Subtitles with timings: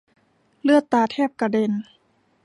[0.61, 1.71] เลือดตาแทบกระเด็น